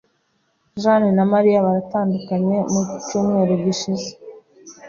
Janne 0.81 1.09
na 1.17 1.25
Maria 1.31 1.65
baratandukanye 1.67 2.57
mu 2.71 2.81
cyumweru 3.05 3.53
gishize. 3.63 4.09